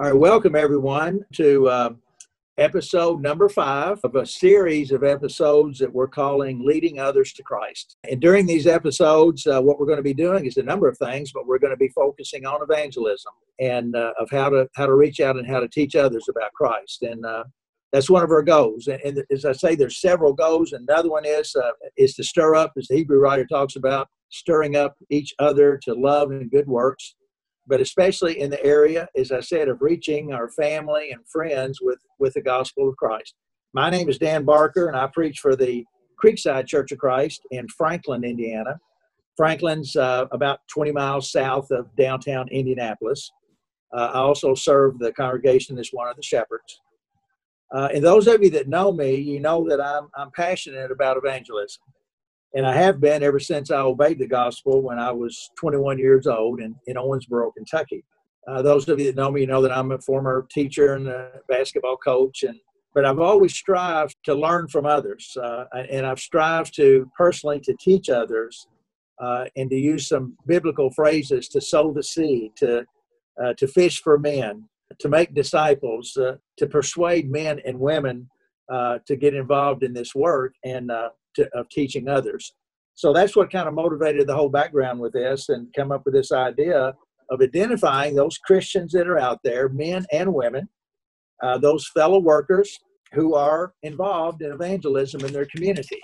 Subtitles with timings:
[0.00, 1.90] All right, welcome everyone to uh,
[2.56, 7.96] episode number five of a series of episodes that we're calling Leading Others to Christ.
[8.08, 10.96] And during these episodes, uh, what we're going to be doing is a number of
[10.98, 14.86] things, but we're going to be focusing on evangelism and uh, of how to how
[14.86, 17.02] to reach out and how to teach others about Christ.
[17.02, 17.42] And uh,
[17.90, 18.86] that's one of our goals.
[18.86, 20.74] And, and, as I say, there's several goals.
[20.74, 24.76] Another one is uh, is to stir up, as the Hebrew writer talks about, stirring
[24.76, 27.16] up each other to love and good works
[27.68, 31.98] but especially in the area, as I said, of reaching our family and friends with,
[32.18, 33.34] with the gospel of Christ.
[33.74, 35.84] My name is Dan Barker, and I preach for the
[36.22, 38.80] Creekside Church of Christ in Franklin, Indiana.
[39.36, 43.30] Franklin's uh, about 20 miles south of downtown Indianapolis.
[43.94, 46.80] Uh, I also serve the congregation as one of the shepherds.
[47.72, 51.18] Uh, and those of you that know me, you know that I'm, I'm passionate about
[51.18, 51.82] evangelism
[52.54, 56.26] and I have been ever since I obeyed the gospel when I was 21 years
[56.26, 58.04] old in, in Owensboro, Kentucky.
[58.46, 61.32] Uh, those of you that know me know that I'm a former teacher and a
[61.48, 62.58] basketball coach, and
[62.94, 67.76] but I've always strived to learn from others, uh, and I've strived to personally to
[67.78, 68.66] teach others,
[69.20, 72.86] uh, and to use some biblical phrases to sow the seed, to
[73.42, 74.64] uh, to fish for men,
[74.98, 78.30] to make disciples, uh, to persuade men and women
[78.70, 80.90] uh, to get involved in this work, and
[81.38, 82.52] to, of teaching others.
[82.94, 86.14] So that's what kind of motivated the whole background with this and come up with
[86.14, 86.94] this idea
[87.30, 90.68] of identifying those Christians that are out there, men and women,
[91.42, 92.80] uh, those fellow workers
[93.12, 96.00] who are involved in evangelism in their community.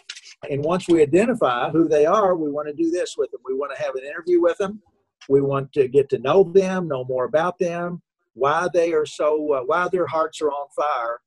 [0.49, 3.41] And once we identify who they are, we want to do this with them.
[3.45, 4.81] We want to have an interview with them.
[5.29, 8.03] We want to get to know them, know more about them,
[8.35, 11.21] why they are so, uh, why their hearts are on fire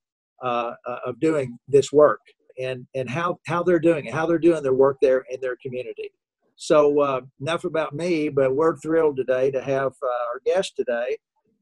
[0.43, 2.21] uh, uh of doing this work
[2.59, 5.57] and and how how they're doing it, how they're doing their work there in their
[5.61, 6.11] community.
[6.55, 11.17] So uh, enough about me, but we're thrilled today to have uh, our guest today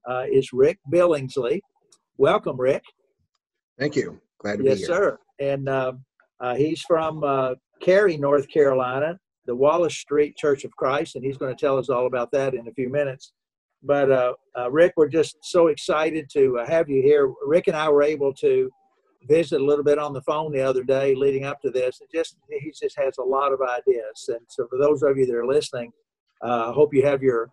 [0.09, 1.59] uh, is Rick Billingsley.
[2.17, 2.83] Welcome, Rick.
[3.77, 4.21] Thank you.
[4.39, 4.89] Glad to yes, be here.
[4.89, 5.19] Yes, sir.
[5.39, 5.93] And uh,
[6.39, 11.37] uh, he's from uh, Cary, North Carolina, the Wallace Street Church of Christ, and he's
[11.37, 13.33] going to tell us all about that in a few minutes.
[13.83, 14.35] But
[14.71, 17.31] Rick, we're just so excited to have you here.
[17.45, 18.71] Rick and I were able to
[19.27, 22.01] visited a little bit on the phone the other day leading up to this.
[22.01, 24.29] And just he just has a lot of ideas.
[24.29, 25.91] And so for those of you that are listening,
[26.43, 27.49] uh, I hope you have your.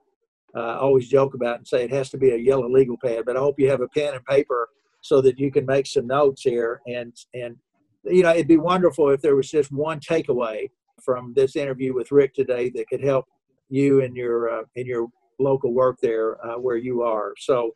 [0.54, 3.38] Uh, always joke about and say it has to be a yellow legal pad, but
[3.38, 4.68] I hope you have a pen and paper
[5.00, 6.82] so that you can make some notes here.
[6.86, 7.56] And and
[8.04, 10.68] you know it'd be wonderful if there was just one takeaway
[11.02, 13.26] from this interview with Rick today that could help
[13.68, 15.08] you in your uh, in your
[15.38, 17.34] local work there uh, where you are.
[17.38, 17.72] So,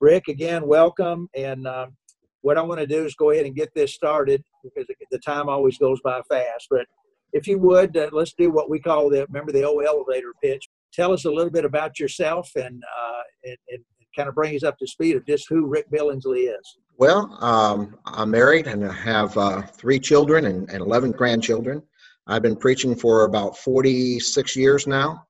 [0.00, 1.96] Rick, again, welcome, and um,
[2.42, 5.48] what I want to do is go ahead and get this started because the time
[5.48, 6.66] always goes by fast.
[6.70, 6.86] But
[7.32, 10.68] if you would, uh, let's do what we call the remember the old elevator pitch.
[10.92, 13.84] Tell us a little bit about yourself and, uh, and, and
[14.16, 16.76] kind of bring us up to speed of just who Rick Billingsley is.
[16.98, 21.82] Well, um, I'm married and I have uh, three children and, and 11 grandchildren.
[22.26, 25.26] I've been preaching for about 46 years now.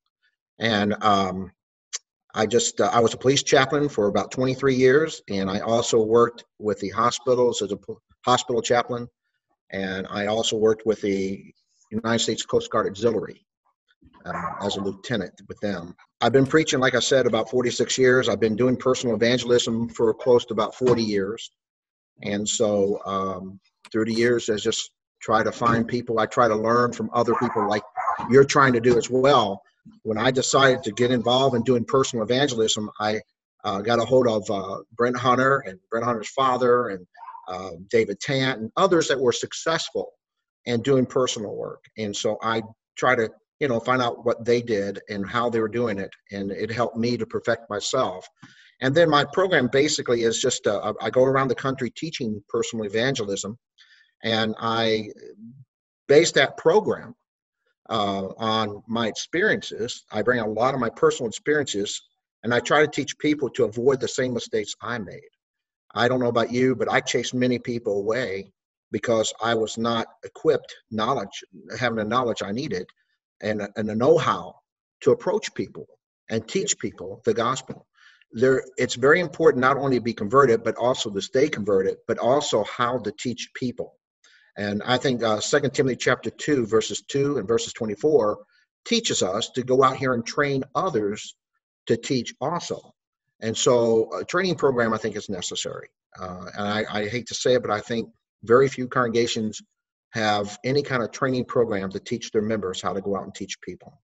[0.58, 1.52] And um,
[2.34, 6.00] I just uh, I was a police chaplain for about 23 years, and I also
[6.02, 7.78] worked with the hospitals as a
[8.24, 9.08] hospital chaplain,
[9.70, 11.52] and I also worked with the
[11.90, 13.44] United States Coast Guard Auxiliary
[14.24, 15.94] uh, as a lieutenant with them.
[16.20, 18.28] I've been preaching, like I said, about 46 years.
[18.28, 21.50] I've been doing personal evangelism for close to about 40 years,
[22.22, 23.60] and so um,
[23.90, 26.20] through the years, I just try to find people.
[26.20, 27.82] I try to learn from other people, like
[28.30, 29.62] you're trying to do as well
[30.02, 33.20] when I decided to get involved in doing personal evangelism, I
[33.64, 37.06] uh, got a hold of uh, Brent Hunter and Brent Hunter's father and
[37.48, 40.12] uh, David Tant and others that were successful
[40.66, 41.84] in doing personal work.
[41.98, 42.62] And so I
[42.96, 43.30] try to,
[43.60, 46.70] you know, find out what they did and how they were doing it, and it
[46.70, 48.26] helped me to perfect myself.
[48.82, 52.86] And then my program basically is just uh, I go around the country teaching personal
[52.86, 53.58] evangelism,
[54.24, 55.08] and I
[56.08, 57.14] base that program
[57.90, 60.04] uh, on my experiences.
[60.12, 62.00] I bring a lot of my personal experiences,
[62.44, 65.20] and I try to teach people to avoid the same mistakes I made.
[65.94, 68.52] I don't know about you, but I chased many people away
[68.92, 71.44] because I was not equipped, knowledge,
[71.78, 72.86] having the knowledge I needed,
[73.42, 74.54] and and the know-how
[75.02, 75.86] to approach people
[76.30, 77.86] and teach people the gospel.
[78.32, 82.18] There, it's very important not only to be converted, but also to stay converted, but
[82.18, 83.96] also how to teach people.
[84.56, 88.38] And I think uh, 2 Timothy chapter 2, verses 2 and verses 24
[88.84, 91.36] teaches us to go out here and train others
[91.86, 92.94] to teach also.
[93.40, 95.88] And so a training program, I think, is necessary.
[96.18, 98.10] Uh, and I, I hate to say it, but I think
[98.42, 99.62] very few congregations
[100.10, 103.34] have any kind of training program to teach their members how to go out and
[103.34, 104.00] teach people.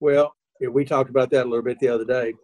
[0.00, 2.34] Well, we talked about that a little bit the other day.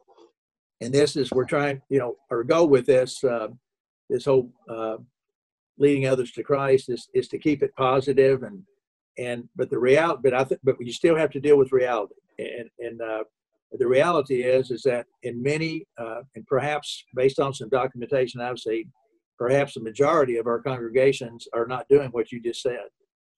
[0.81, 3.49] And this is we're trying, you know, our goal with this uh,
[4.09, 4.97] this whole uh,
[5.79, 8.63] leading others to Christ is is to keep it positive and
[9.19, 12.15] and but the reality, but I think, but you still have to deal with reality.
[12.39, 13.25] And and uh,
[13.73, 18.59] the reality is is that in many uh, and perhaps based on some documentation I've
[18.59, 18.93] seen,
[19.39, 22.87] perhaps the majority of our congregations are not doing what you just said.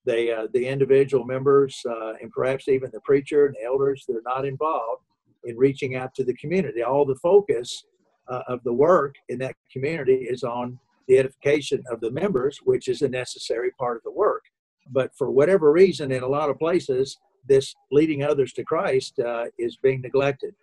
[0.06, 4.22] They, uh, the individual members, uh, and perhaps even the preacher and the elders, they're
[4.24, 5.02] not involved
[5.44, 6.82] in reaching out to the community.
[6.82, 7.84] All the focus
[8.28, 12.88] uh, of the work in that community is on the edification of the members, which
[12.88, 14.44] is a necessary part of the work.
[14.90, 17.18] But for whatever reason, in a lot of places,
[17.48, 20.54] this leading others to Christ uh, is being neglected.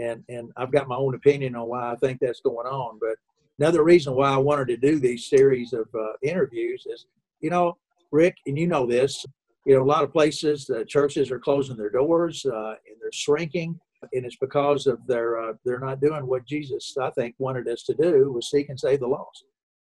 [0.00, 2.98] And, and I've got my own opinion on why I think that's going on.
[3.00, 3.16] But
[3.58, 7.06] another reason why I wanted to do these series of uh, interviews is,
[7.40, 7.76] you know,
[8.12, 9.24] Rick, and you know this,
[9.66, 13.12] you know, a lot of places, the churches are closing their doors uh, and they're
[13.12, 13.78] shrinking.
[14.12, 17.82] And it's because of their, uh, they're not doing what Jesus, I think, wanted us
[17.84, 19.44] to do was seek and save the lost.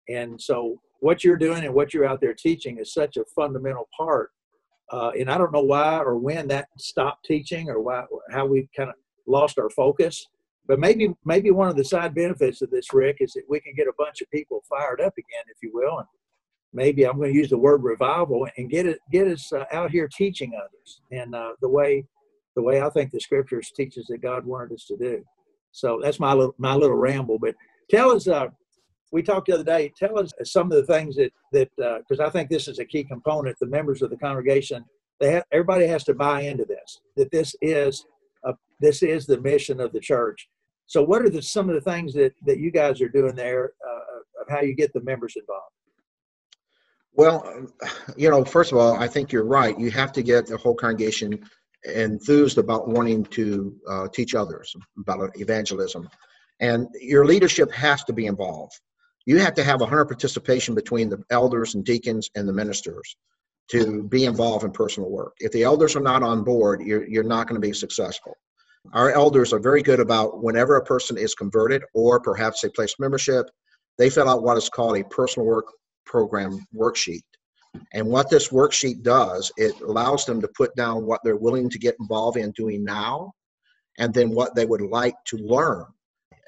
[0.09, 3.87] And so what you're doing and what you're out there teaching is such a fundamental
[3.95, 4.31] part.
[4.91, 8.67] Uh, and I don't know why or when that stopped teaching or why, how we
[8.75, 8.95] kind of
[9.27, 10.25] lost our focus.
[10.67, 13.73] But maybe maybe one of the side benefits of this, Rick, is that we can
[13.75, 16.07] get a bunch of people fired up again, if you will, and
[16.73, 19.89] maybe I'm going to use the word revival and get it get us uh, out
[19.89, 22.05] here teaching others and uh, the way
[22.55, 25.23] the way I think the scriptures teaches that God wanted us to do.
[25.71, 27.39] So that's my little my little ramble.
[27.39, 27.55] But
[27.89, 28.47] tell us, uh,
[29.11, 29.91] we talked the other day.
[29.97, 32.85] Tell us some of the things that that because uh, I think this is a
[32.85, 33.57] key component.
[33.59, 34.85] The members of the congregation,
[35.19, 36.99] they have, everybody has to buy into this.
[37.17, 38.05] That this is
[38.43, 40.47] a, this is the mission of the church.
[40.85, 43.73] So, what are the, some of the things that, that you guys are doing there
[43.87, 45.73] uh, of how you get the members involved?
[47.13, 47.67] Well,
[48.17, 49.77] you know, first of all, I think you're right.
[49.79, 51.43] You have to get the whole congregation
[51.85, 56.09] enthused about wanting to uh, teach others about evangelism.
[56.59, 58.79] And your leadership has to be involved.
[59.29, 63.15] You have to have 100 participation between the elders and deacons and the ministers
[63.69, 65.35] to be involved in personal work.
[65.39, 68.33] If the elders are not on board, you're, you're not going to be successful.
[68.91, 72.95] Our elders are very good about whenever a person is converted or perhaps they place
[72.97, 73.45] membership,
[73.99, 75.67] they fill out what is called a personal work
[76.07, 77.21] program worksheet.
[77.93, 81.77] And what this worksheet does, it allows them to put down what they're willing to
[81.77, 83.33] get involved in doing now
[83.99, 85.85] and then what they would like to learn.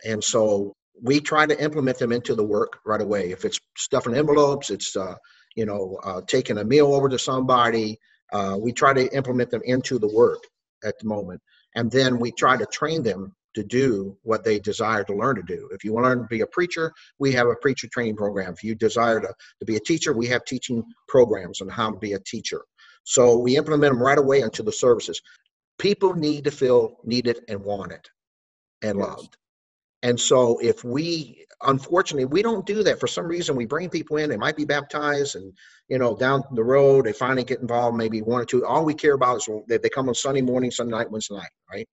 [0.03, 3.31] And so we try to implement them into the work right away.
[3.31, 5.15] If it's stuffing envelopes, it's uh,
[5.55, 7.99] you know uh, taking a meal over to somebody.
[8.31, 10.43] Uh, we try to implement them into the work
[10.83, 11.41] at the moment
[11.75, 15.43] and then we try to train them to do what they desire to learn to
[15.43, 15.69] do.
[15.73, 18.53] If you want to learn to be a preacher, we have a preacher training program.
[18.53, 21.97] If you desire to, to be a teacher, we have teaching programs on how to
[21.97, 22.61] be a teacher.
[23.03, 25.21] So we implement them right away into the services.
[25.79, 28.07] People need to feel needed and wanted
[28.81, 29.07] and yes.
[29.07, 29.37] loved.
[30.03, 32.99] And so if we unfortunately we don't do that.
[32.99, 35.53] For some reason we bring people in they might be baptized and
[35.89, 38.65] you know down the road they finally get involved maybe one or two.
[38.65, 41.51] All we care about is that they come on sunday morning sunday night wednesday night
[41.71, 41.87] right?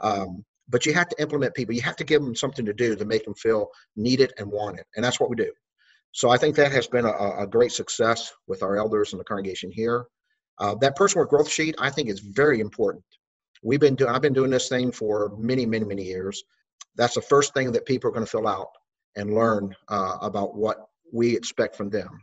[0.00, 1.74] Um, but you have to implement people.
[1.74, 4.84] You have to give them something to do to make them feel needed and wanted
[4.96, 5.52] and that's what we do.
[6.12, 9.24] So i think that has been a, a great success with our elders and the
[9.24, 10.06] congregation here.
[10.58, 13.04] Uh, that personal growth sheet i think is very important.
[13.62, 16.42] We've been doing i've been doing this thing for many many many years
[16.96, 18.68] that's the first thing that people are going to fill out
[19.16, 22.20] and learn uh, about what we expect from them.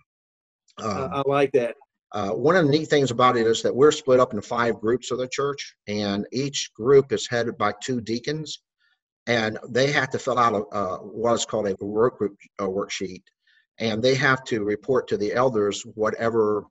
[0.81, 1.75] Um, I like that.
[2.13, 4.79] Uh, one of the neat things about it is that we're split up into five
[4.79, 8.61] groups of the church, and each group is headed by two deacons,
[9.25, 13.23] and they have to fill out a, what is called a work group worksheet,
[13.79, 16.63] and they have to report to the elders whatever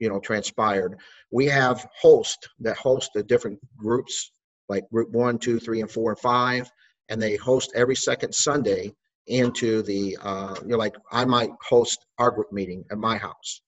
[0.00, 0.98] you know transpired.
[1.30, 4.32] We have hosts that host the different groups,
[4.68, 6.68] like group one, two, three, and four, and five,
[7.10, 8.94] and they host every second Sunday
[9.26, 13.60] into the uh, you know like i might host our group meeting at my house.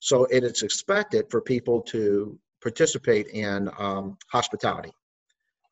[0.00, 4.92] So it is expected for people to participate in um, hospitality.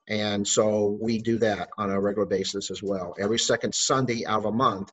[0.08, 3.14] And so we do that on a regular basis as well.
[3.18, 4.90] Every second sunday out of a month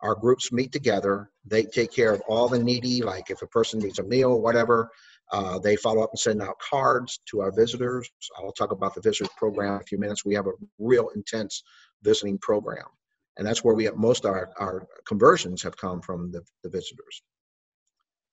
[0.00, 1.30] our groups meet together.
[1.44, 4.90] They take care of all the needy like if a person needs a meal whatever
[5.30, 8.10] uh, they follow up and send out cards to our visitors.
[8.38, 10.24] I'll talk about the visitors program in a few minutes.
[10.24, 11.62] We have a real intense
[12.02, 12.84] visiting program
[13.36, 17.22] and that's where we have most our, our conversions have come from the, the visitors.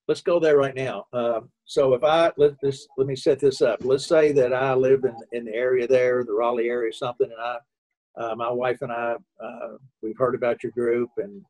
[0.08, 1.06] Let's go there right now.
[1.14, 3.84] Uh, so if i let this let me set this up.
[3.84, 7.42] Let's say that i live in, in the area there the raleigh area something and
[7.42, 7.58] i
[8.20, 11.44] uh, my wife and i uh, we've heard about your group and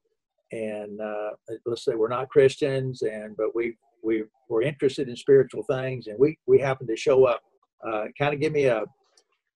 [0.52, 1.30] and uh,
[1.66, 6.18] let's say we're not christians and but we we we're interested in spiritual things and
[6.20, 7.42] we we happen to show up
[7.88, 8.84] uh, kind of give me a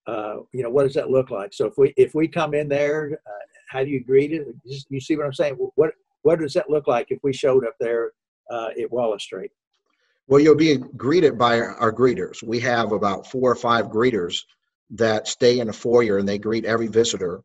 [0.05, 1.53] uh, you know, what does that look like?
[1.53, 4.47] So if we if we come in there, uh, how do you greet it?
[4.67, 5.55] Just, you see what I'm saying?
[5.75, 5.91] What
[6.23, 8.11] what does that look like if we showed up there
[8.51, 9.51] uh, at Wallace Street?
[10.27, 12.43] Well, you'll be greeted by our greeters.
[12.43, 14.43] We have about four or five greeters
[14.91, 17.41] that stay in the foyer and they greet every visitor.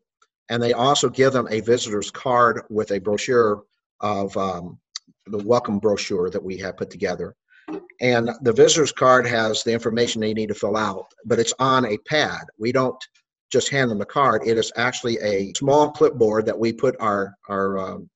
[0.49, 3.63] And they also give them a visitor's card with a brochure
[3.99, 4.79] of um,
[5.27, 7.35] the welcome brochure that we have put together.
[8.01, 11.85] And the visitor's card has the information they need to fill out, but it's on
[11.85, 12.45] a pad.
[12.57, 12.97] We don't
[13.51, 14.43] just hand them the card.
[14.45, 18.09] It is actually a small clipboard that we put our our um,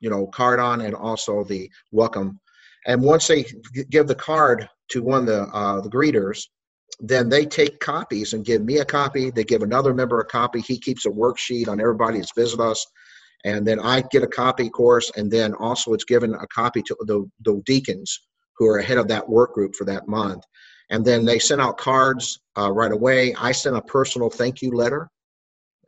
[0.00, 2.40] you know card on and also the welcome.
[2.86, 3.44] And once they
[3.90, 6.44] give the card to one of the uh, the greeters,
[7.00, 9.30] then they take copies and give me a copy.
[9.30, 10.60] They give another member a copy.
[10.60, 12.86] He keeps a worksheet on everybody that's visited us.
[13.46, 16.96] And then I get a copy, course, and then also it's given a copy to
[17.06, 18.20] the, the deacons
[18.58, 20.42] who are ahead of that work group for that month.
[20.90, 23.34] And then they send out cards uh, right away.
[23.36, 25.08] I send a personal thank you letter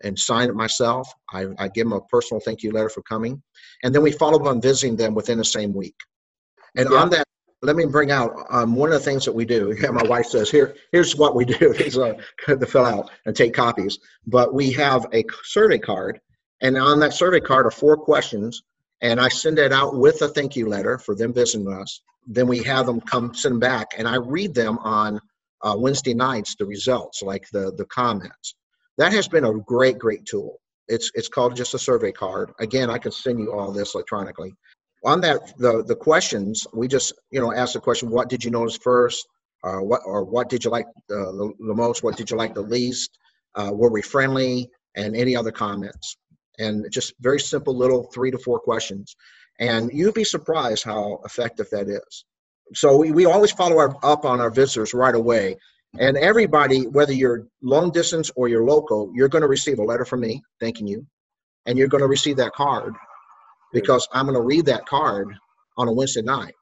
[0.05, 1.13] and sign it myself.
[1.33, 3.43] I, I give them a personal thank you letter for coming.
[3.83, 5.97] And then we follow up on visiting them within the same week.
[6.77, 6.99] And yeah.
[6.99, 7.25] on that,
[7.63, 9.77] let me bring out um, one of the things that we do.
[9.83, 12.15] Yeah, my wife says, "Here, here's what we do: is uh,
[12.47, 13.99] to fill out and take copies."
[14.29, 16.21] But we have a survey card,
[16.61, 18.63] and on that survey card are four questions,
[19.01, 22.01] and I send it out with a thank you letter for them visiting us.
[22.27, 25.21] Then we have them come send back, and I read them on
[25.63, 28.55] uh, Wednesday nights the results, like the the comments.
[28.97, 30.61] That has been a great, great tool.
[30.89, 32.53] It's it's called just a survey card.
[32.61, 34.55] Again, I can send you all this electronically
[35.05, 38.51] on that the the questions we just you know ask the question what did you
[38.51, 39.27] notice first
[39.65, 42.55] uh, what or what did you like uh, the, the, most what did you like
[42.55, 43.19] the least
[43.55, 46.17] uh, were we friendly and any other comments
[46.59, 49.17] and just very simple little three to four questions
[49.61, 52.25] and you'd be surprised how effective that is
[52.75, 55.57] so we, we always follow our, up on our visitors right away
[55.99, 60.05] and everybody whether you're long distance or you're local you're going to receive a letter
[60.05, 61.07] from me thanking you
[61.67, 62.95] and you're going to receive that card
[63.73, 65.29] because I'm going to read that card
[65.77, 66.55] on a Wednesday night.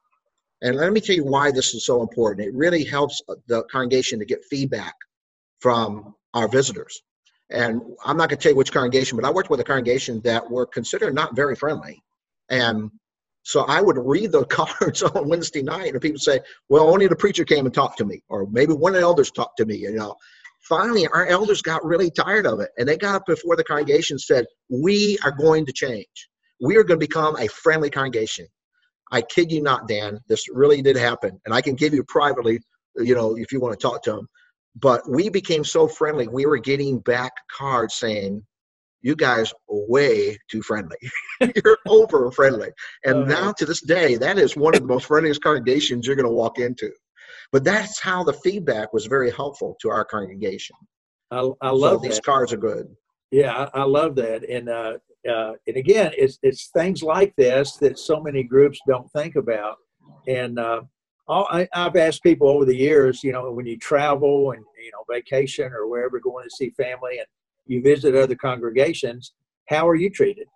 [0.63, 2.47] And let me tell you why this is so important.
[2.47, 4.95] It really helps the congregation to get feedback
[5.61, 7.01] from our visitors.
[7.51, 10.21] And I'm not going to tell you which congregation, but I worked with a congregation
[10.25, 12.03] that were considered not very friendly.
[12.49, 12.91] And
[13.45, 17.17] so I would read the cards on Wednesday night, and people say, "Well, only the
[17.17, 19.77] preacher came and talked to me, or maybe one of the elders talked to me."
[19.77, 20.17] You know,
[20.69, 24.15] finally, our elders got really tired of it, and they got up before the congregation
[24.15, 26.29] and said, "We are going to change
[26.61, 28.47] we are going to become a friendly congregation.
[29.13, 30.21] I kid you not, Dan.
[30.29, 32.61] This really did happen, and I can give you privately,
[32.97, 34.29] you know, if you want to talk to them.
[34.79, 36.29] But we became so friendly.
[36.29, 38.45] We were getting back cards saying,
[39.03, 39.57] "You guys are
[39.89, 40.99] way too friendly.
[41.65, 42.71] you're over friendly."
[43.05, 43.45] And uh-huh.
[43.45, 46.33] now to this day, that is one of the most friendliest congregations you're going to
[46.33, 46.91] walk into.
[47.53, 50.77] But that's how the feedback was very helpful to our congregation.
[51.31, 52.89] I, I love so these cards are good.
[53.31, 57.77] Yeah, I, I love that, and uh, uh, and again, it's it's things like this
[57.77, 59.77] that so many groups don't think about.
[60.29, 60.83] And uh,
[61.29, 64.91] all, I, have asked people over the years, you know, when you travel and you
[64.93, 67.27] know vacation or wherever going to see family, and
[67.67, 69.33] you visit other congregations,
[69.69, 70.47] how are you treated?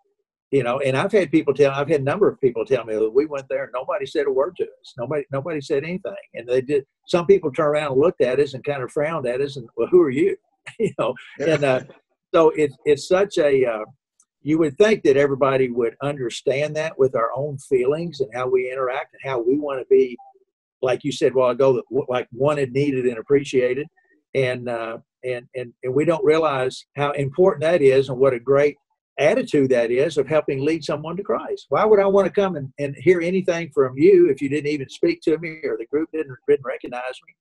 [0.51, 2.95] You know, and I've had people tell, I've had a number of people tell me
[2.95, 4.95] that we went there and nobody said a word to us.
[4.99, 6.13] Nobody, nobody said anything.
[6.35, 6.85] And they did.
[7.07, 9.69] Some people turned around and looked at us and kind of frowned at us and,
[9.77, 10.37] well, who are you?
[10.79, 11.81] you know, and uh,
[12.35, 13.85] so it's it's such a uh,
[14.43, 18.71] you would think that everybody would understand that with our own feelings and how we
[18.71, 20.17] interact and how we want to be,
[20.83, 23.87] like you said while ago, that like wanted, needed, and appreciated.
[24.35, 28.41] And uh, and and and we don't realize how important that is and what a
[28.41, 28.77] great
[29.19, 31.67] attitude that is of helping lead someone to Christ.
[31.69, 34.71] Why would I want to come and, and hear anything from you if you didn't
[34.71, 37.35] even speak to me or the group didn't, didn't recognize me?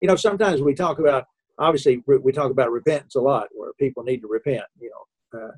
[0.00, 1.24] You know, sometimes we talk about
[1.58, 4.64] obviously we talk about repentance a lot where people need to repent.
[4.80, 5.52] You know, uh,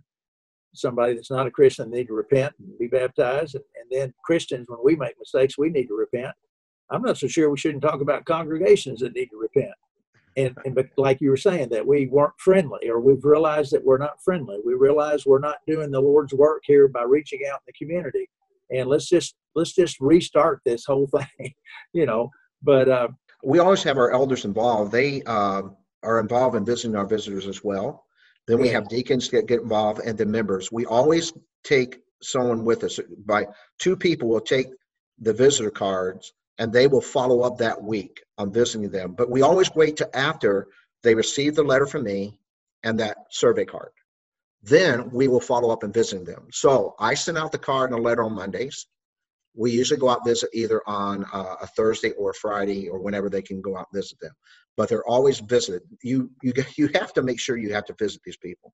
[0.75, 3.55] somebody that's not a Christian need to repent and be baptized.
[3.55, 6.35] And, and then Christians, when we make mistakes, we need to repent.
[6.91, 9.75] I'm not so sure we shouldn't talk about congregations that need to repent.
[10.37, 13.85] And, and but like you were saying, that we weren't friendly, or we've realized that
[13.85, 14.59] we're not friendly.
[14.65, 18.29] We realize we're not doing the Lord's work here by reaching out in the community.
[18.71, 21.07] And let's just let's just restart this whole
[21.39, 21.55] thing,
[21.93, 22.31] you know.
[22.63, 23.09] But uh,
[23.43, 24.93] we always have our elders involved.
[24.93, 25.63] They uh,
[26.03, 28.05] are involved in visiting our visitors as well.
[28.47, 30.71] Then we have deacons get, get involved and the members.
[30.71, 31.33] We always
[31.65, 33.01] take someone with us.
[33.25, 33.47] By
[33.81, 34.69] two people will take
[35.19, 39.13] the visitor cards and they will follow up that week on visiting them.
[39.13, 40.69] But we always wait to after
[41.03, 42.39] they receive the letter from me
[42.83, 43.91] and that survey card.
[44.63, 46.49] Then we will follow up and visiting them.
[46.53, 48.87] So I send out the card and a letter on Mondays.
[49.55, 53.31] we usually go out visit either on uh, a Thursday or a Friday or whenever
[53.31, 54.33] they can go out visit them.
[54.77, 55.83] But they're always visited.
[56.03, 58.73] You you you have to make sure you have to visit these people.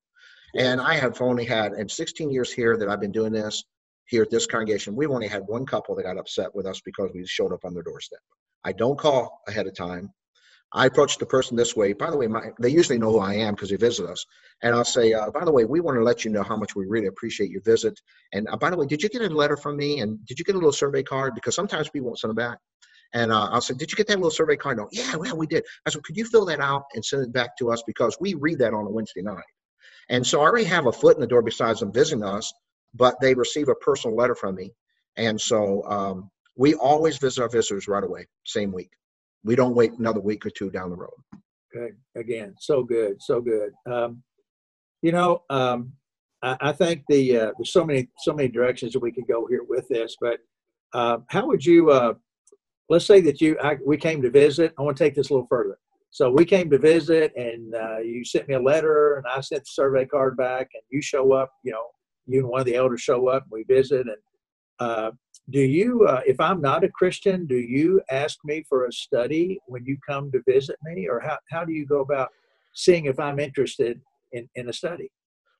[0.55, 3.63] And I have only had in 16 years here that I've been doing this
[4.05, 7.11] here at this congregation, we've only had one couple that got upset with us because
[7.13, 8.19] we showed up on their doorstep.
[8.63, 10.09] I don't call ahead of time.
[10.75, 11.93] I approach the person this way.
[11.93, 14.25] By the way, my, they usually know who I am because they visit us.
[14.63, 16.75] And I'll say, uh, by the way, we want to let you know how much
[16.75, 17.99] we really appreciate your visit.
[18.33, 19.99] And uh, by the way, did you get a letter from me?
[19.99, 21.35] And did you get a little survey card?
[21.35, 22.57] Because sometimes people won't send them back.
[23.13, 24.77] And uh, I'll say, did you get that little survey card?
[24.77, 25.63] No, yeah, well, we did.
[25.85, 28.33] I said, could you fill that out and send it back to us because we
[28.33, 29.43] read that on a Wednesday night.
[30.09, 32.51] And so I already have a foot in the door besides them visiting us,
[32.93, 34.71] but they receive a personal letter from me.
[35.17, 38.91] And so um, we always visit our visitors right away, same week.
[39.43, 41.11] We don't wait another week or two down the road.
[41.75, 41.93] Okay.
[42.15, 43.71] Again, so good, so good.
[43.91, 44.23] Um,
[45.01, 45.93] you know, um,
[46.41, 49.47] I, I, think the uh, there's so many so many directions that we could go
[49.47, 50.39] here with this, but
[50.93, 51.89] uh, how would you?
[51.89, 52.13] Uh,
[52.89, 54.73] let's say that you I, we came to visit.
[54.77, 55.77] I want to take this a little further.
[56.11, 59.63] So we came to visit, and uh, you sent me a letter, and I sent
[59.63, 61.51] the survey card back, and you show up.
[61.63, 61.85] You know,
[62.27, 64.17] you and one of the elders show up, and we visit, and
[64.79, 65.11] uh,
[65.49, 69.59] do you, uh, if I'm not a Christian, do you ask me for a study
[69.67, 72.29] when you come to visit me, or how, how do you go about
[72.73, 73.99] seeing if I'm interested
[74.31, 75.11] in, in a study?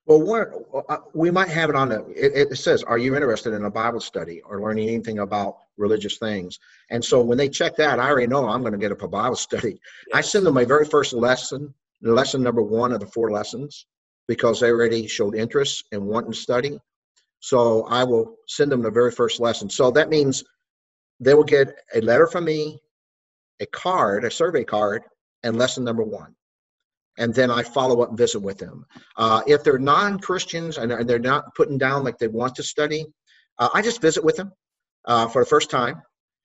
[0.06, 3.64] Well, uh, we might have it on the, it, it, says, are you interested in
[3.64, 6.58] a Bible study or learning anything about religious things?
[6.90, 9.08] And so when they check that, I already know I'm going to get up a
[9.08, 9.80] Bible study.
[10.08, 10.14] Yes.
[10.14, 13.86] I send them my very first lesson, lesson number one of the four lessons,
[14.28, 16.78] because they already showed interest and wanting to study.
[17.40, 19.68] So I will send them the very first lesson.
[19.68, 20.44] So that means
[21.20, 22.80] they will get a letter from me,
[23.60, 25.02] a card, a survey card,
[25.42, 26.34] and lesson number one.
[27.18, 28.86] And then I follow up and visit with them.
[29.16, 33.06] Uh, if they're non Christians and they're not putting down like they want to study,
[33.58, 34.52] uh, I just visit with them
[35.04, 36.02] uh, for the first time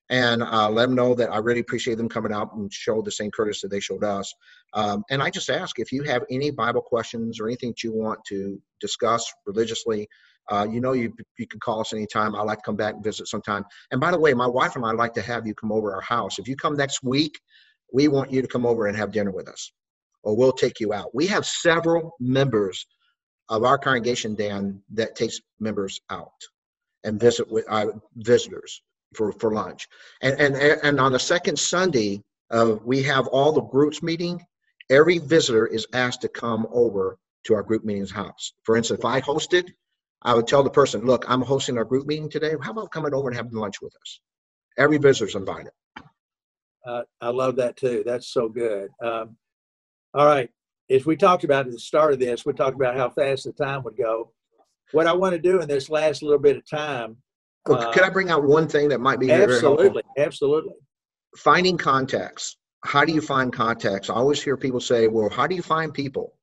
[0.09, 3.11] and uh, let them know that I really appreciate them coming out and show the
[3.11, 4.33] same courtesy they showed us.
[4.73, 7.93] Um, and I just ask if you have any Bible questions or anything that you
[7.93, 10.07] want to discuss religiously,
[10.51, 12.35] uh, you know, you you can call us anytime.
[12.35, 13.63] I like to come back and visit sometime.
[13.91, 16.01] And by the way, my wife and I like to have you come over our
[16.01, 16.39] house.
[16.39, 17.39] If you come next week,
[17.93, 19.71] we want you to come over and have dinner with us,
[20.23, 21.13] or we'll take you out.
[21.13, 22.87] We have several members
[23.49, 26.33] of our congregation, Dan, that takes members out
[27.03, 28.81] and visit with uh, visitors
[29.13, 29.87] for, for lunch.
[30.21, 34.41] And, and, and on the second Sunday, uh, we have all the groups meeting.
[34.89, 38.53] Every visitor is asked to come over to our group meetings house.
[38.63, 39.69] For instance, if I hosted,
[40.21, 42.53] I would tell the person, look, I'm hosting our group meeting today.
[42.61, 44.19] How about coming over and having lunch with us?
[44.77, 45.71] Every visitor's invited.
[46.85, 48.03] Uh, I love that too.
[48.05, 48.89] That's so good.
[49.01, 49.37] Um,
[50.13, 50.49] all right.
[50.89, 53.53] As we talked about at the start of this, we talked about how fast the
[53.53, 54.33] time would go.
[54.91, 57.17] What I want to do in this last little bit of time.
[57.67, 60.73] Uh, Can I bring out one thing that might be absolutely, absolutely.
[61.37, 62.57] Finding contacts.
[62.83, 64.09] How do you find contacts?
[64.09, 66.33] I always hear people say, "Well, how do you find people?"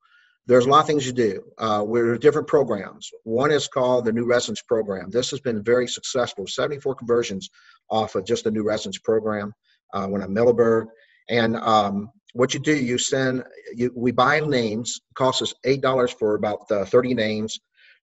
[0.46, 1.42] there's a lot of things you do.
[1.58, 3.10] Uh, we're different programs.
[3.24, 5.10] One is called the New Residence Program.
[5.10, 6.46] This has been very successful.
[6.46, 7.50] 74 conversions
[7.90, 9.52] off of just the New Residence Program
[9.92, 10.86] uh, when I'm Middleburg.
[11.28, 13.42] And um, what you do, you send,
[13.74, 15.00] you, we buy names.
[15.10, 17.58] It costs us eight dollars for about uh, 30 names.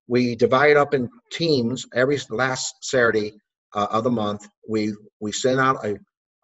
[0.08, 3.34] We divide up in teams every last Saturday
[3.74, 4.48] uh, of the month.
[4.68, 5.98] We we send out a,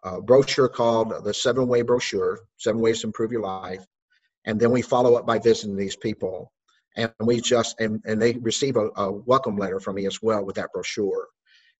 [0.04, 3.84] a brochure called the Seven Way Brochure, Seven Ways to Improve Your Life
[4.44, 6.52] and then we follow up by visiting these people.
[6.96, 10.44] And we just and, and they receive a, a, welcome letter from me as well
[10.44, 11.28] with that brochure.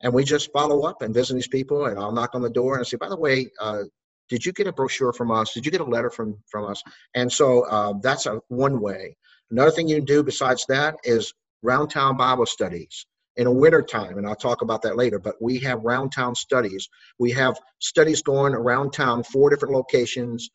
[0.02, 2.76] And we just follow up and visit these people and i'll knock on the door
[2.76, 3.82] and say by the way uh,
[4.28, 5.52] did you get a brochure from us?
[5.52, 6.82] Did you get a letter from from us?
[7.14, 9.16] And so uh, that's a one way.
[9.50, 13.82] Another thing you can do besides that is round town bible studies in a winter
[13.82, 17.58] time and i'll talk about that later but we have round town studies we have
[17.78, 20.50] studies going around town four different locations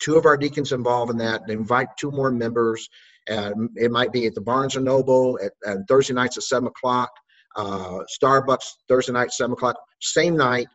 [0.00, 1.46] two of our deacons involved in that.
[1.46, 2.88] They invite two more members.
[3.26, 6.68] and it might be at the Barnes and Noble at, at Thursday nights at seven
[6.68, 7.10] o'clock.
[7.56, 9.76] Uh, Starbucks Thursday night seven o'clock.
[10.00, 10.68] Same night,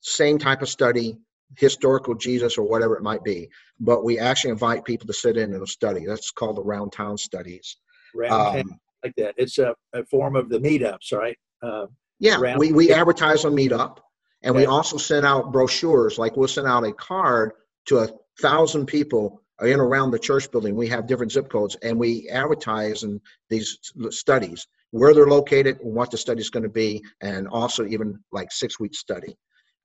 [0.00, 1.16] same type of study,
[1.56, 3.48] historical Jesus or whatever it might be.
[3.80, 6.04] But we actually invite people to sit in and study.
[6.06, 7.76] That's called the Round Town Studies.
[8.14, 9.34] Round um, like that.
[9.36, 11.36] It's a, a, form of the meetups, right?
[11.62, 11.86] Uh,
[12.18, 13.98] yeah, we, we advertise on Meetup,
[14.42, 14.60] and okay.
[14.60, 16.18] we also send out brochures.
[16.18, 17.52] Like we'll send out a card
[17.86, 18.08] to a
[18.40, 20.74] thousand people in around the church building.
[20.74, 23.78] We have different zip codes, and we advertise in these
[24.10, 28.18] studies where they're located, and what the study is going to be, and also even
[28.32, 29.36] like six week study.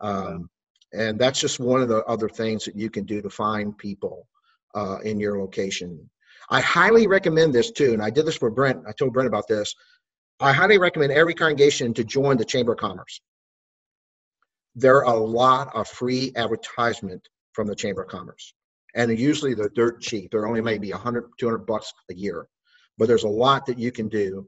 [0.01, 0.49] Um,
[0.93, 4.27] and that's just one of the other things that you can do to find people
[4.75, 6.09] uh, in your location.
[6.49, 8.83] I highly recommend this too, and I did this for Brent.
[8.87, 9.75] I told Brent about this.
[10.39, 13.21] I highly recommend every congregation to join the Chamber of Commerce.
[14.75, 18.53] there are a lot of free advertisement from the Chamber of Commerce.
[18.95, 20.31] And usually they're dirt cheap.
[20.31, 22.47] They're only maybe 100, 200 bucks a year.
[22.97, 24.47] But there's a lot that you can do.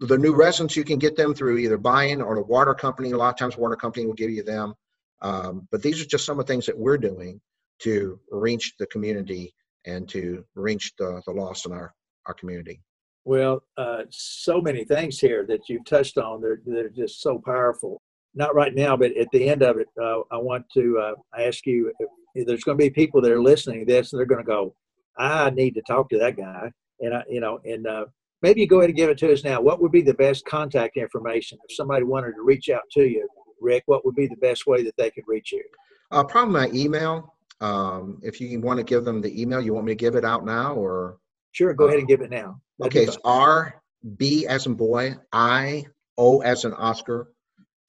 [0.00, 3.10] The new residents, you can get them through either buying or the water company.
[3.12, 4.74] A lot of times, water company will give you them.
[5.22, 7.40] Um, but these are just some of the things that we're doing
[7.80, 9.54] to reach the community
[9.86, 11.94] and to reach the, the lost in our,
[12.26, 12.80] our community.
[13.24, 16.40] Well, uh, so many things here that you've touched on.
[16.40, 18.00] They're, they're just so powerful.
[18.34, 21.66] Not right now, but at the end of it, uh, I want to uh, ask
[21.66, 21.92] you
[22.34, 24.74] there's going to be people that are listening to this and they're going to go,
[25.18, 26.70] I need to talk to that guy.
[27.00, 28.04] And, I, you know, and uh,
[28.42, 29.60] maybe you go ahead and give it to us now.
[29.60, 33.26] What would be the best contact information if somebody wanted to reach out to you,
[33.60, 33.84] Rick?
[33.86, 35.64] What would be the best way that they could reach you?
[36.10, 37.35] Uh, probably my email.
[37.60, 40.24] Um, if you want to give them the email, you want me to give it
[40.24, 41.18] out now or?
[41.52, 42.60] Sure, go ahead and give it now.
[42.78, 43.80] That'd okay, it's R
[44.18, 45.86] B as in boy, I
[46.18, 47.28] O as in Oscar,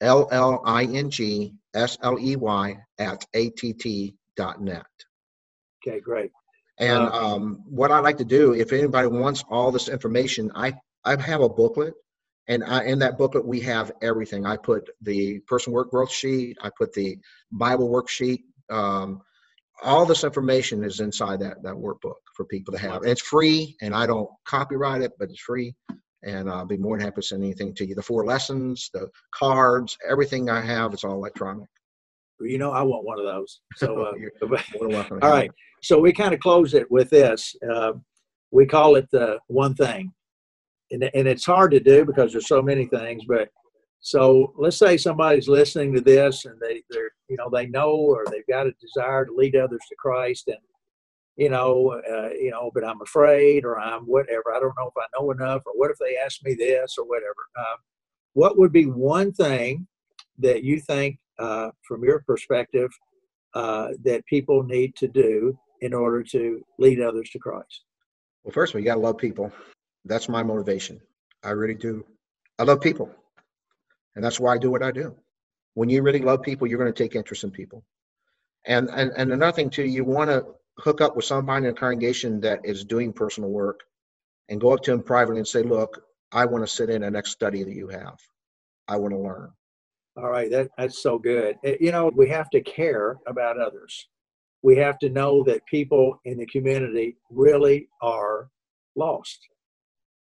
[0.00, 4.86] L L I N G S L E Y at att dot net.
[5.86, 6.30] Okay, great.
[6.78, 10.72] And uh, um, what I like to do, if anybody wants all this information, I
[11.04, 11.92] I have a booklet,
[12.46, 14.46] and I, in that booklet we have everything.
[14.46, 17.18] I put the person work growth sheet, I put the
[17.52, 19.20] Bible worksheet, um,
[19.82, 23.04] all this information is inside that that workbook for people to have.
[23.04, 25.74] It's free, and I don't copyright it, but it's free.
[26.24, 27.94] And I'll be more than happy to send anything to you.
[27.94, 31.68] The four lessons, the cards, everything I have, it's all electronic.
[32.40, 33.60] You know, I want one of those.
[33.76, 34.02] So,
[34.42, 34.56] uh,
[35.22, 35.50] all right.
[35.82, 37.54] So we kind of close it with this.
[37.72, 37.92] Uh,
[38.50, 40.12] we call it the one thing,
[40.90, 43.22] and and it's hard to do because there's so many things.
[43.28, 43.48] But
[44.00, 48.24] so let's say somebody's listening to this and they they're you know they know or
[48.30, 50.58] they've got a desire to lead others to Christ and
[51.36, 54.96] you know uh, you know but I'm afraid or I'm whatever I don't know if
[54.96, 57.34] I know enough or what if they ask me this or whatever.
[57.58, 57.76] Uh,
[58.34, 59.86] what would be one thing
[60.38, 62.90] that you think uh, from your perspective
[63.54, 67.82] uh, that people need to do in order to lead others to Christ?
[68.44, 69.52] Well first of all you got to love people.
[70.04, 71.00] That's my motivation.
[71.42, 72.04] I really do.
[72.60, 73.10] I love people
[74.18, 75.16] and that's why I do what I do
[75.78, 77.84] when you really love people, you're going to take interest in people.
[78.66, 80.44] And and, and another thing too, you want to
[80.78, 83.84] hook up with somebody in a congregation that is doing personal work
[84.48, 86.02] and go up to them privately and say, look,
[86.32, 88.18] I want to sit in the next study that you have.
[88.88, 89.52] I want to learn.
[90.16, 91.56] All right, that, that's so good.
[91.62, 94.08] Eh, you know, we have to care about others.
[94.62, 98.50] We have to know that people in the community really are
[98.96, 99.38] lost.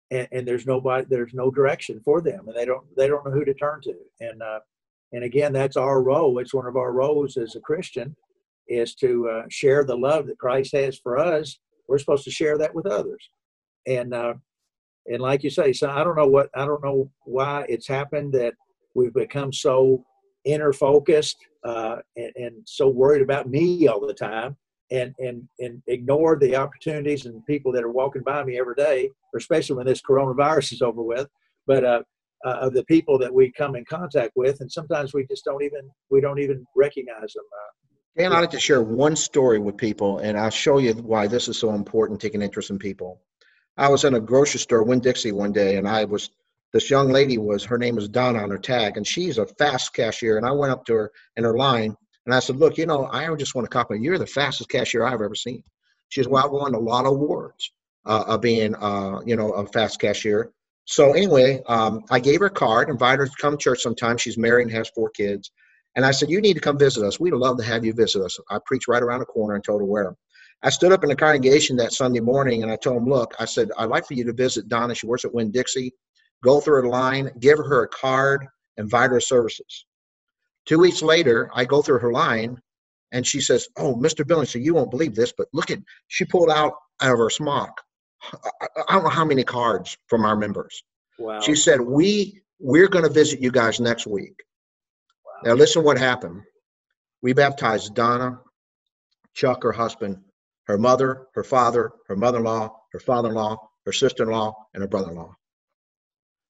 [0.10, 3.32] And, and there's nobody, there's no direction for them, and they don't, they don't know
[3.32, 3.94] who to turn to.
[4.22, 4.60] And uh,
[5.14, 6.40] and again, that's our role.
[6.40, 8.16] It's one of our roles as a Christian
[8.68, 11.60] is to uh, share the love that Christ has for us.
[11.88, 13.30] We're supposed to share that with others.
[13.86, 14.34] And uh,
[15.08, 18.34] and like you say, so I don't know what I don't know why it's happened
[18.34, 18.54] that
[18.94, 20.04] we've become so
[20.44, 24.58] inner focused uh, and, and so worried about me all the time
[24.92, 29.10] and and and ignore the opportunities and people that are walking by me every day,
[29.36, 31.28] especially when this coronavirus is over with.
[31.66, 32.04] But uh,
[32.46, 35.64] uh, of the people that we come in contact with, and sometimes we just don't
[35.64, 37.44] even we don't even recognize them.
[37.54, 37.74] Uh,
[38.18, 41.48] Dan, I'd like to share one story with people, and I'll show you why this
[41.48, 42.20] is so important.
[42.20, 43.22] Taking interest in people.
[43.78, 46.32] I was in a grocery store, Winn Dixie, one day, and I was
[46.74, 49.94] this young lady was her name was Donna on her tag, and she's a fast
[49.94, 50.38] cashier.
[50.38, 51.96] And I went up to her in her line,
[52.28, 54.12] and I said, "Look, you know, I just want to compliment you.
[54.12, 55.64] You're the fastest cashier I've ever seen."
[56.10, 57.72] She says, "Well, I won a lot of awards
[58.06, 60.52] uh, of being, uh, you know, a fast cashier."
[60.86, 64.18] So anyway, um, I gave her a card, invited her to come to church sometime.
[64.18, 65.52] She's married and has four kids.
[65.98, 67.20] And I said, you need to come visit us.
[67.20, 68.40] We'd love to have you visit us.
[68.52, 70.16] I preached right around the corner and told her where.
[70.62, 73.46] I stood up in the congregation that Sunday morning and I told them, look, I
[73.46, 74.94] said, I'd like for you to visit Donna.
[74.94, 75.92] She works at Winn Dixie.
[76.44, 78.46] Go through her line, give her a card,
[78.78, 79.87] invite her services.
[80.68, 82.58] Two weeks later, I go through her line
[83.12, 84.26] and she says, Oh, Mr.
[84.26, 87.82] Billingsley, you won't believe this, but look at, she pulled out out of her smock
[88.88, 90.84] I don't know how many cards from our members.
[91.20, 91.40] Wow.
[91.42, 94.44] She said, "We we're going to visit you guys next week."
[95.26, 95.50] Wow.
[95.52, 96.42] Now listen, what happened?
[97.22, 98.40] We baptized Donna,
[99.34, 100.18] Chuck, her husband,
[100.66, 105.34] her mother, her father, her mother-in-law, her father-in-law, her sister-in-law, and her brother-in-law.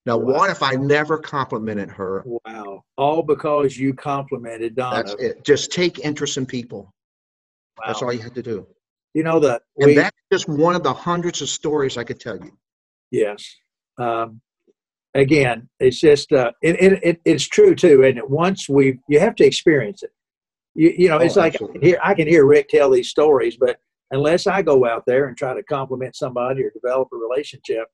[0.08, 0.38] Now, wow.
[0.38, 2.24] what if I never complimented her?
[2.24, 2.82] Wow!
[2.96, 5.02] All because you complimented Donna.
[5.02, 5.44] That's it.
[5.44, 6.94] Just take interest in people.
[7.76, 7.84] Wow.
[7.88, 8.66] That's all you had to do.
[9.12, 12.36] You know that, and that's just one of the hundreds of stories I could tell
[12.36, 12.56] you.
[13.10, 13.54] Yes.
[13.98, 14.40] Um,
[15.12, 18.02] again, it's just uh, it, it, it, it's true too.
[18.02, 20.10] And once we, you have to experience it.
[20.74, 23.10] You, you know, it's oh, like I can, hear, I can hear Rick tell these
[23.10, 23.78] stories, but
[24.10, 27.88] unless I go out there and try to compliment somebody or develop a relationship,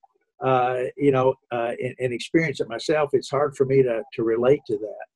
[0.45, 4.23] uh, you know, uh, and, and, experience it myself, it's hard for me to to
[4.23, 5.07] relate to that.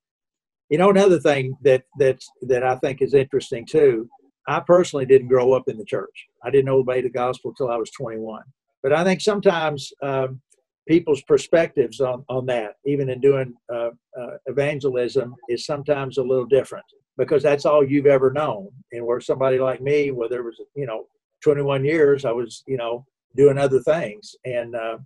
[0.71, 4.09] You know, another thing that that that I think is interesting too.
[4.49, 6.27] I personally didn't grow up in the church.
[6.43, 8.43] I didn't obey the gospel until I was 21.
[8.83, 10.41] But I think sometimes um,
[10.89, 16.47] people's perspectives on, on that, even in doing uh, uh, evangelism, is sometimes a little
[16.47, 16.87] different
[17.19, 18.69] because that's all you've ever known.
[18.93, 21.05] And where somebody like me, where there was, you know,
[21.45, 23.05] 21 years, I was, you know,
[23.37, 24.35] doing other things.
[24.47, 24.99] And uh,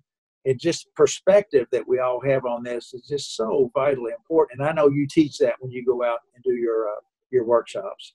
[0.45, 4.61] it just perspective that we all have on this is just so vitally important.
[4.61, 7.01] And I know you teach that when you go out and do your uh,
[7.31, 8.15] your workshops.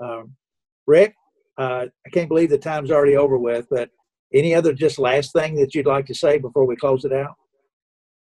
[0.00, 0.34] Um,
[0.86, 1.14] Rick,
[1.58, 3.90] uh, I can't believe the time's already over with, but
[4.32, 7.34] any other just last thing that you'd like to say before we close it out?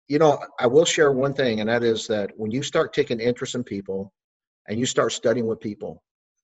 [0.08, 3.20] You know, I will share one thing, and that is that when you start taking
[3.20, 4.12] interest in people
[4.68, 6.02] and you start studying with people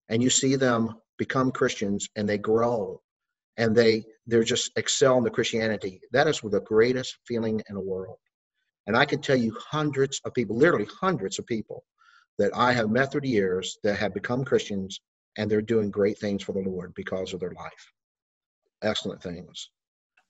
[0.08, 3.00] and you see them become Christians and they grow
[3.58, 7.80] and they they're just excel in the Christianity, that is the greatest feeling in the
[7.80, 8.18] world.
[8.86, 11.84] And I can tell you hundreds of people, literally hundreds of people,
[12.38, 15.00] that I have met through the years that have become Christians
[15.36, 17.92] and they're doing great things for the Lord because of their life.
[18.82, 19.70] Excellent things.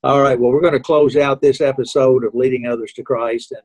[0.03, 0.39] All right.
[0.39, 3.61] Well, we're going to close out this episode of Leading Others to Christ, and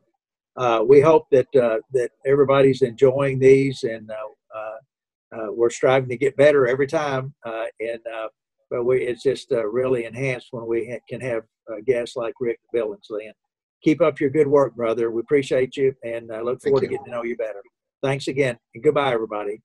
[0.57, 6.09] uh, we hope that uh, that everybody's enjoying these, and uh, uh, uh we're striving
[6.09, 7.35] to get better every time.
[7.47, 8.01] Uh, and
[8.75, 12.35] but we, it's just uh, really enhanced when we ha- can have uh, guests like
[12.41, 13.27] Rick Billingsley.
[13.27, 13.35] And
[13.85, 15.13] keep up your good work, brother.
[15.13, 17.63] We appreciate you, and uh, look forward to getting to know you better.
[18.03, 19.63] Thanks again, and goodbye, everybody.